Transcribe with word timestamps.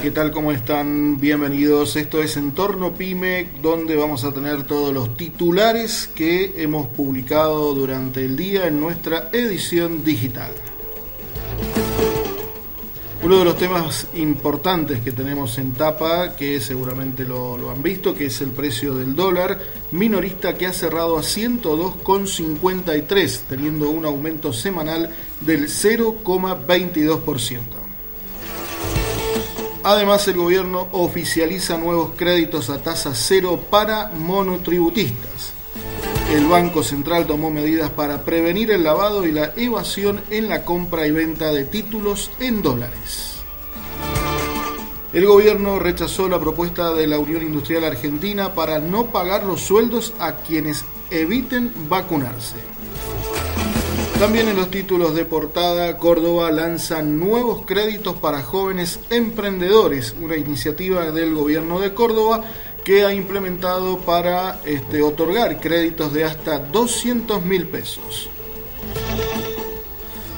¿qué 0.00 0.10
tal? 0.10 0.30
¿Cómo 0.30 0.52
están? 0.52 1.18
Bienvenidos. 1.18 1.96
Esto 1.96 2.22
es 2.22 2.36
Entorno 2.36 2.92
Pyme, 2.94 3.48
donde 3.62 3.96
vamos 3.96 4.24
a 4.24 4.32
tener 4.32 4.64
todos 4.64 4.92
los 4.92 5.16
titulares 5.16 6.10
que 6.14 6.62
hemos 6.62 6.88
publicado 6.88 7.72
durante 7.72 8.22
el 8.24 8.36
día 8.36 8.66
en 8.66 8.78
nuestra 8.78 9.30
edición 9.32 10.04
digital. 10.04 10.52
Uno 13.22 13.38
de 13.38 13.44
los 13.44 13.56
temas 13.56 14.08
importantes 14.14 15.00
que 15.00 15.12
tenemos 15.12 15.56
en 15.58 15.72
tapa, 15.72 16.36
que 16.36 16.60
seguramente 16.60 17.24
lo, 17.24 17.56
lo, 17.56 17.70
han 17.70 17.82
visto, 17.82 18.12
que 18.14 18.26
es 18.26 18.38
el 18.42 18.50
precio 18.50 18.94
del 18.94 19.16
dólar 19.16 19.58
minorista 19.92 20.58
que 20.58 20.66
ha 20.66 20.74
cerrado 20.74 21.16
a 21.16 21.22
102,53, 21.22 23.40
teniendo 23.48 23.88
un 23.88 24.04
aumento 24.04 24.52
semanal 24.52 25.08
del 25.40 25.68
0,22%. 25.68 27.85
Además, 29.88 30.26
el 30.26 30.34
gobierno 30.34 30.88
oficializa 30.90 31.78
nuevos 31.78 32.10
créditos 32.16 32.70
a 32.70 32.82
tasa 32.82 33.14
cero 33.14 33.66
para 33.70 34.08
monotributistas. 34.08 35.52
El 36.28 36.48
Banco 36.48 36.82
Central 36.82 37.24
tomó 37.28 37.52
medidas 37.52 37.90
para 37.90 38.24
prevenir 38.24 38.72
el 38.72 38.82
lavado 38.82 39.24
y 39.24 39.30
la 39.30 39.52
evasión 39.56 40.22
en 40.30 40.48
la 40.48 40.64
compra 40.64 41.06
y 41.06 41.12
venta 41.12 41.52
de 41.52 41.62
títulos 41.66 42.32
en 42.40 42.62
dólares. 42.62 43.36
El 45.12 45.24
gobierno 45.24 45.78
rechazó 45.78 46.28
la 46.28 46.40
propuesta 46.40 46.92
de 46.92 47.06
la 47.06 47.20
Unión 47.20 47.44
Industrial 47.44 47.84
Argentina 47.84 48.54
para 48.54 48.80
no 48.80 49.12
pagar 49.12 49.44
los 49.44 49.60
sueldos 49.60 50.14
a 50.18 50.38
quienes 50.38 50.84
eviten 51.12 51.72
vacunarse. 51.88 52.56
También 54.18 54.48
en 54.48 54.56
los 54.56 54.70
títulos 54.70 55.14
de 55.14 55.26
portada, 55.26 55.98
Córdoba 55.98 56.50
lanza 56.50 57.02
nuevos 57.02 57.66
créditos 57.66 58.16
para 58.16 58.42
jóvenes 58.42 58.98
emprendedores, 59.10 60.14
una 60.18 60.38
iniciativa 60.38 61.10
del 61.10 61.34
gobierno 61.34 61.80
de 61.80 61.92
Córdoba 61.92 62.42
que 62.82 63.04
ha 63.04 63.12
implementado 63.12 63.98
para 63.98 64.62
este, 64.64 65.02
otorgar 65.02 65.60
créditos 65.60 66.14
de 66.14 66.24
hasta 66.24 66.58
200 66.58 67.44
mil 67.44 67.66
pesos. 67.66 68.30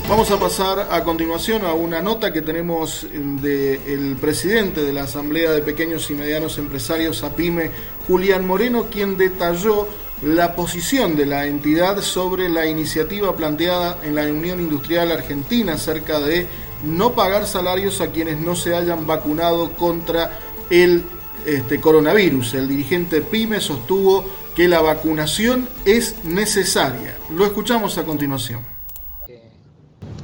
Vamos 0.09 0.31
a 0.33 0.41
pasar 0.41 0.89
a 0.91 1.05
continuación 1.05 1.65
a 1.65 1.73
una 1.73 2.03
nota 2.03 2.33
que 2.33 2.43
tenemos 2.43 3.07
del 3.13 4.17
presidente 4.21 4.83
de 4.83 4.93
la 4.93 5.05
Asamblea 5.05 5.53
de 5.53 5.63
Pequeños 5.63 6.11
y 6.11 6.15
Medianos 6.15 6.59
Empresarios, 6.59 7.23
APIME, 7.23 7.71
Julián 8.09 8.45
Moreno, 8.45 8.87
quien 8.91 9.17
detalló 9.17 9.87
la 10.23 10.57
posición 10.57 11.17
de 11.17 11.27
la 11.27 11.47
entidad 11.47 12.01
sobre 12.01 12.49
la 12.49 12.67
iniciativa 12.67 13.37
planteada 13.37 13.99
en 14.03 14.15
la 14.15 14.23
Unión 14.23 14.61
Industrial 14.61 15.11
Argentina 15.13 15.75
acerca 15.75 16.19
de 16.21 16.47
no 16.83 17.13
pagar 17.13 17.47
salarios 17.47 18.01
a 18.01 18.09
quienes 18.09 18.39
no 18.39 18.57
se 18.57 18.75
hayan 18.75 19.07
vacunado 19.07 19.73
contra 19.73 20.39
el 20.71 21.05
este, 21.47 21.81
coronavirus. 21.81 22.55
El 22.55 22.69
dirigente 22.69 23.21
PYME 23.21 23.61
sostuvo 23.61 24.25
que 24.55 24.69
la 24.69 24.81
vacunación 24.81 25.69
es 25.85 26.25
necesaria. 26.25 27.17
Lo 27.31 27.47
escuchamos 27.47 27.97
a 27.99 28.05
continuación. 28.05 28.61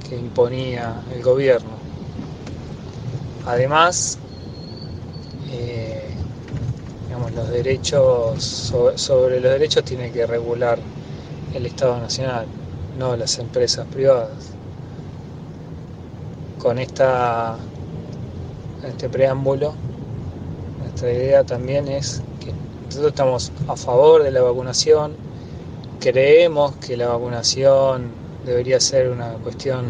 Que 0.09 0.17
imponía 0.17 1.03
el 1.15 1.23
gobierno. 1.23 1.71
Además, 3.47 4.19
eh, 5.51 5.84
los 7.35 7.51
derechos, 7.51 8.43
sobre, 8.97 9.41
los 9.41 9.53
derechos 9.53 9.85
tiene 9.85 10.11
que 10.11 10.27
regular 10.27 10.79
el 11.55 11.67
Estado 11.67 11.99
Nacional, 11.99 12.47
no 12.99 13.17
las 13.17 13.39
empresas 13.39 13.87
privadas. 13.87 14.53
Con 16.59 16.79
esta, 16.79 17.57
este 18.87 19.09
preámbulo, 19.09 19.75
nuestra 20.81 21.13
idea 21.13 21.45
también 21.45 21.89
es 21.89 22.23
que 22.41 22.53
nosotros 22.87 23.11
estamos 23.11 23.53
a 23.69 23.77
favor 23.77 24.23
de 24.23 24.31
la 24.31 24.43
vacunación, 24.43 25.13
creemos 26.01 26.75
que 26.77 26.97
la 26.97 27.09
vacunación 27.09 28.11
debería 28.45 28.81
ser 28.81 29.11
una 29.11 29.33
cuestión 29.35 29.85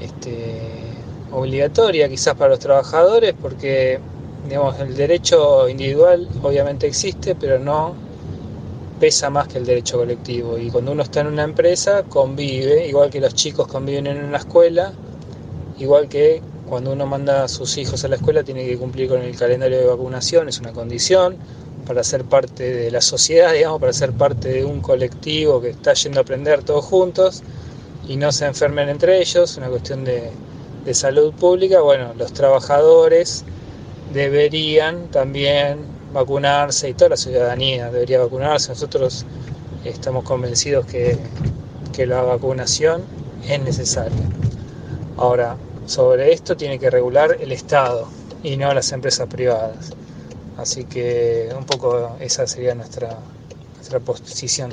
este, 0.00 0.60
obligatoria 1.32 2.08
quizás 2.08 2.34
para 2.34 2.50
los 2.50 2.58
trabajadores 2.58 3.34
porque 3.40 3.98
digamos, 4.48 4.78
el 4.80 4.94
derecho 4.94 5.68
individual 5.68 6.28
obviamente 6.42 6.86
existe, 6.86 7.34
pero 7.34 7.58
no 7.58 7.94
pesa 9.00 9.30
más 9.30 9.48
que 9.48 9.58
el 9.58 9.66
derecho 9.66 9.98
colectivo. 9.98 10.58
Y 10.58 10.70
cuando 10.70 10.92
uno 10.92 11.02
está 11.02 11.20
en 11.20 11.28
una 11.28 11.44
empresa, 11.44 12.04
convive, 12.04 12.86
igual 12.86 13.10
que 13.10 13.20
los 13.20 13.34
chicos 13.34 13.66
conviven 13.66 14.06
en 14.06 14.24
una 14.24 14.38
escuela, 14.38 14.92
igual 15.78 16.08
que 16.08 16.40
cuando 16.68 16.92
uno 16.92 17.06
manda 17.06 17.44
a 17.44 17.48
sus 17.48 17.76
hijos 17.76 18.04
a 18.04 18.08
la 18.08 18.16
escuela, 18.16 18.42
tiene 18.42 18.66
que 18.66 18.78
cumplir 18.78 19.08
con 19.08 19.20
el 19.20 19.36
calendario 19.36 19.78
de 19.78 19.86
vacunación, 19.86 20.48
es 20.48 20.60
una 20.60 20.72
condición 20.72 21.36
para 21.86 22.02
ser 22.02 22.24
parte 22.24 22.72
de 22.72 22.90
la 22.90 23.00
sociedad, 23.00 23.52
digamos, 23.52 23.80
para 23.80 23.92
ser 23.92 24.12
parte 24.12 24.48
de 24.48 24.64
un 24.64 24.80
colectivo 24.80 25.60
que 25.60 25.70
está 25.70 25.92
yendo 25.92 26.20
a 26.20 26.22
aprender 26.22 26.62
todos 26.62 26.84
juntos 26.84 27.42
y 28.08 28.16
no 28.16 28.32
se 28.32 28.46
enfermen 28.46 28.88
entre 28.88 29.20
ellos, 29.20 29.56
una 29.58 29.68
cuestión 29.68 30.04
de, 30.04 30.30
de 30.84 30.94
salud 30.94 31.32
pública. 31.34 31.80
Bueno, 31.80 32.14
los 32.16 32.32
trabajadores 32.32 33.44
deberían 34.14 35.08
también 35.08 35.80
vacunarse 36.12 36.88
y 36.88 36.94
toda 36.94 37.10
la 37.10 37.16
ciudadanía 37.16 37.90
debería 37.90 38.20
vacunarse. 38.20 38.70
Nosotros 38.70 39.26
estamos 39.84 40.24
convencidos 40.24 40.86
que, 40.86 41.18
que 41.92 42.06
la 42.06 42.22
vacunación 42.22 43.02
es 43.46 43.60
necesaria. 43.60 44.16
Ahora, 45.16 45.56
sobre 45.86 46.32
esto 46.32 46.56
tiene 46.56 46.78
que 46.78 46.88
regular 46.88 47.36
el 47.40 47.52
Estado 47.52 48.08
y 48.42 48.56
no 48.56 48.72
las 48.72 48.92
empresas 48.92 49.28
privadas. 49.28 49.90
Así 50.56 50.84
que 50.84 51.48
un 51.56 51.64
poco 51.64 52.16
esa 52.20 52.46
sería 52.46 52.74
nuestra, 52.74 53.18
nuestra 53.76 54.00
posición. 54.00 54.72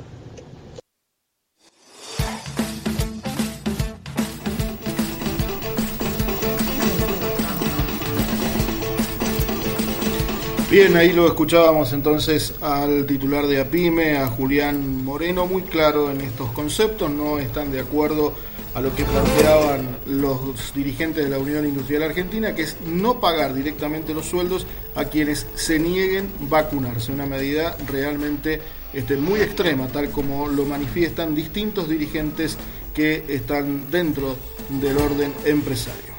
Bien, 10.72 10.96
ahí 10.96 11.12
lo 11.12 11.28
escuchábamos 11.28 11.92
entonces 11.92 12.54
al 12.62 13.06
titular 13.06 13.46
de 13.46 13.60
APIME, 13.60 14.16
a 14.16 14.28
Julián 14.28 15.04
Moreno, 15.04 15.46
muy 15.46 15.64
claro 15.64 16.10
en 16.10 16.22
estos 16.22 16.50
conceptos, 16.54 17.12
no 17.12 17.40
están 17.40 17.74
de 17.74 17.82
acuerdo 17.82 18.34
a 18.74 18.80
lo 18.80 18.96
que 18.96 19.04
planteaban 19.04 19.98
los 20.06 20.74
dirigentes 20.74 21.26
de 21.26 21.30
la 21.30 21.40
Unión 21.40 21.66
Industrial 21.66 22.04
Argentina, 22.04 22.56
que 22.56 22.62
es 22.62 22.78
no 22.86 23.20
pagar 23.20 23.54
directamente 23.54 24.14
los 24.14 24.28
sueldos 24.28 24.66
a 24.96 25.04
quienes 25.04 25.46
se 25.56 25.78
nieguen 25.78 26.30
vacunarse, 26.48 27.12
una 27.12 27.26
medida 27.26 27.76
realmente 27.90 28.62
este, 28.94 29.18
muy 29.18 29.42
extrema, 29.42 29.90
tal 29.90 30.10
como 30.10 30.48
lo 30.48 30.64
manifiestan 30.64 31.36
distintos 31.36 31.90
dirigentes 31.90 32.58
que 32.94 33.26
están 33.28 33.92
dentro 33.92 34.38
del 34.70 34.98
orden 35.00 35.34
empresario. 35.44 36.11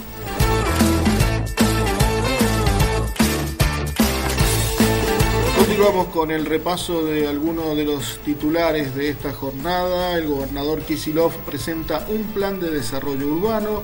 Continuamos 5.83 6.15
con 6.15 6.31
el 6.31 6.47
repaso 6.47 7.05
de 7.05 7.27
algunos 7.27 7.77
de 7.77 7.83
los 7.83 8.19
titulares 8.19 8.95
de 8.95 9.09
esta 9.09 9.33
jornada. 9.33 10.17
El 10.17 10.29
gobernador 10.29 10.83
Kisilov 10.83 11.33
presenta 11.39 12.07
un 12.09 12.23
plan 12.33 12.61
de 12.61 12.71
desarrollo 12.71 13.27
urbano. 13.27 13.83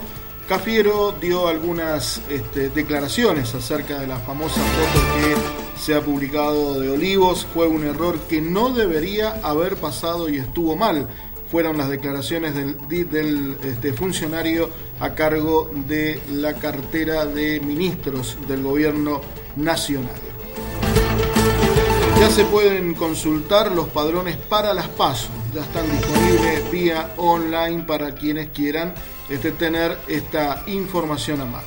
Cafiero 0.49 1.11
dio 1.21 1.49
algunas 1.49 2.23
este, 2.29 2.69
declaraciones 2.69 3.53
acerca 3.53 3.99
de 3.99 4.07
la 4.07 4.17
famosa 4.19 4.61
foto 4.61 5.05
que 5.17 5.81
se 5.81 5.97
ha 5.97 6.01
publicado 6.01 6.79
de 6.79 6.89
Olivos. 6.89 7.45
Fue 7.53 7.67
un 7.67 7.83
error 7.83 8.17
que 8.29 8.41
no 8.41 8.71
debería 8.71 9.41
haber 9.43 9.75
pasado 9.75 10.29
y 10.29 10.37
estuvo 10.37 10.77
mal. 10.77 11.09
Fueron 11.51 11.79
las 11.79 11.89
declaraciones 11.89 12.55
del, 12.55 13.57
este, 13.65 13.93
funcionario 13.93 14.71
a 15.01 15.17
cargo 15.17 15.69
de 15.89 16.21
la 16.31 16.55
cartera 16.55 17.27
de 17.27 17.59
ministros 17.59 18.37
del 18.47 18.63
gobierno 18.63 19.21
nacional. 19.57 20.28
Ya 22.21 22.31
se 22.31 22.45
pueden 22.45 22.95
consultar 22.95 23.71
los 23.71 23.89
padrones 23.91 24.37
para 24.37 24.75
las 24.75 24.89
pasos. 24.89 25.31
Ya 25.55 25.63
están 25.63 25.89
disponibles 25.89 26.69
vía 26.69 27.13
online 27.17 27.85
para 27.85 28.13
quienes 28.13 28.51
quieran 28.51 28.93
este, 29.29 29.53
tener 29.53 29.97
esta 30.09 30.65
información 30.67 31.41
a 31.43 31.45
mano. 31.45 31.67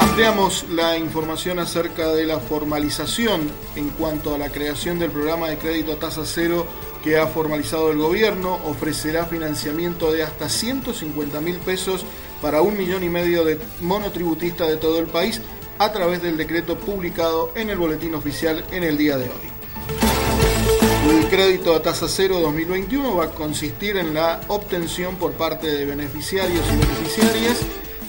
Ampliamos 0.00 0.66
la 0.68 0.98
información 0.98 1.58
acerca 1.60 2.08
de 2.12 2.26
la 2.26 2.38
formalización 2.38 3.50
en 3.76 3.88
cuanto 3.88 4.34
a 4.34 4.38
la 4.38 4.50
creación 4.50 4.98
del 4.98 5.10
programa 5.10 5.48
de 5.48 5.56
crédito 5.56 5.92
a 5.92 5.96
tasa 5.96 6.26
cero 6.26 6.66
que 7.02 7.18
ha 7.18 7.26
formalizado 7.26 7.90
el 7.90 7.98
gobierno. 7.98 8.60
Ofrecerá 8.66 9.24
financiamiento 9.24 10.12
de 10.12 10.22
hasta 10.22 10.48
150 10.48 11.40
mil 11.40 11.56
pesos 11.56 12.04
para 12.40 12.62
un 12.62 12.76
millón 12.76 13.04
y 13.04 13.08
medio 13.08 13.44
de 13.44 13.58
monotributistas 13.80 14.68
de 14.68 14.76
todo 14.76 14.98
el 14.98 15.06
país 15.06 15.40
a 15.78 15.92
través 15.92 16.22
del 16.22 16.36
decreto 16.36 16.76
publicado 16.78 17.52
en 17.54 17.70
el 17.70 17.78
boletín 17.78 18.14
oficial 18.14 18.64
en 18.70 18.84
el 18.84 18.96
día 18.96 19.16
de 19.16 19.24
hoy. 19.24 19.54
El 21.10 21.28
crédito 21.28 21.74
a 21.74 21.82
tasa 21.82 22.08
cero 22.08 22.40
2021 22.40 23.16
va 23.16 23.24
a 23.26 23.30
consistir 23.30 23.96
en 23.96 24.14
la 24.14 24.40
obtención 24.48 25.16
por 25.16 25.32
parte 25.32 25.66
de 25.66 25.84
beneficiarios 25.84 26.64
y 26.72 26.76
beneficiarias 26.76 27.58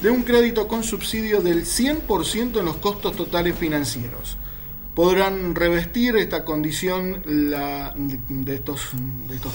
de 0.02 0.10
un 0.10 0.24
crédito 0.24 0.68
con 0.68 0.84
subsidio 0.84 1.42
del 1.42 1.66
100% 1.66 2.60
en 2.60 2.66
los 2.66 2.78
costos 2.78 3.16
totales 3.16 3.58
financieros. 3.58 4.38
Podrán 4.96 5.56
revestir 5.56 6.16
esta 6.16 6.46
condición 6.46 7.22
de, 7.26 8.54
estos, 8.54 8.92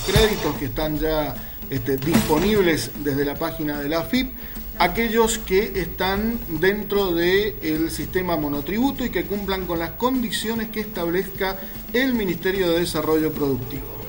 créditos 0.07 0.55
que 0.57 0.67
están 0.67 0.99
ya 0.99 1.35
este, 1.71 1.97
disponibles 1.97 2.91
desde 3.03 3.25
la 3.25 3.37
página 3.37 3.81
de 3.81 3.89
la 3.89 4.01
AFIP 4.01 4.35
aquellos 4.81 5.39
que 5.39 5.79
están 5.81 6.41
dentro 6.49 7.13
del 7.13 7.91
sistema 7.91 8.37
monotributo 8.37 9.05
y 9.05 9.11
que 9.11 9.25
cumplan 9.25 9.67
con 9.67 9.79
las 9.79 9.91
condiciones 9.93 10.71
que 10.71 10.81
establezca 10.81 11.59
el 11.93 12.15
Ministerio 12.15 12.71
de 12.71 12.81
Desarrollo 12.81 13.31
Productivo. 13.31 14.00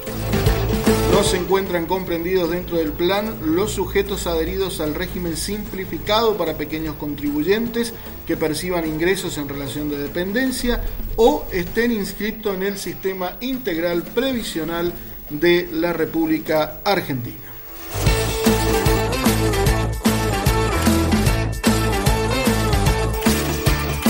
Se 1.23 1.37
encuentran 1.37 1.85
comprendidos 1.85 2.49
dentro 2.49 2.77
del 2.77 2.91
plan 2.91 3.55
los 3.55 3.71
sujetos 3.71 4.27
adheridos 4.27 4.81
al 4.81 4.93
régimen 4.93 5.37
simplificado 5.37 6.35
para 6.35 6.57
pequeños 6.57 6.95
contribuyentes 6.95 7.93
que 8.27 8.35
perciban 8.35 8.85
ingresos 8.85 9.37
en 9.37 9.47
relación 9.47 9.89
de 9.89 9.97
dependencia 9.97 10.81
o 11.15 11.45
estén 11.53 11.93
inscritos 11.93 12.53
en 12.55 12.63
el 12.63 12.77
sistema 12.77 13.37
integral 13.39 14.03
previsional 14.03 14.91
de 15.29 15.69
la 15.71 15.93
República 15.93 16.81
Argentina. 16.83 17.37